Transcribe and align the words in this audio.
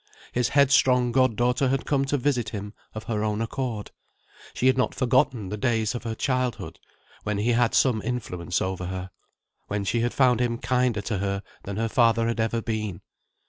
His 0.31 0.49
headstrong 0.49 1.11
goddaughter 1.11 1.67
had 1.67 1.85
come 1.85 2.05
to 2.05 2.17
visit 2.17 2.49
him 2.49 2.73
of 2.95 3.03
her 3.03 3.23
own 3.23 3.39
accord. 3.39 3.91
She 4.55 4.65
had 4.65 4.75
not 4.75 4.95
forgotten 4.95 5.49
the 5.49 5.57
days 5.57 5.93
of 5.93 6.05
her 6.05 6.15
childhood, 6.15 6.79
when 7.21 7.37
he 7.37 7.51
had 7.51 7.75
some 7.75 8.01
influence 8.01 8.63
over 8.63 8.85
her 8.87 9.11
when 9.67 9.83
she 9.83 9.99
had 9.99 10.11
found 10.11 10.39
him 10.39 10.57
kinder 10.57 11.01
to 11.01 11.19
her 11.19 11.43
than 11.65 11.77
her 11.77 11.87
father 11.87 12.27
had 12.27 12.39
ever 12.39 12.63
been. 12.63 13.01